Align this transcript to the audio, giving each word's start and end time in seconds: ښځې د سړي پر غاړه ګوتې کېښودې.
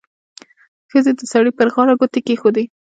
ښځې 0.91 1.11
د 1.19 1.21
سړي 1.31 1.51
پر 1.57 1.67
غاړه 1.73 1.93
ګوتې 1.99 2.19
کېښودې. 2.27 2.63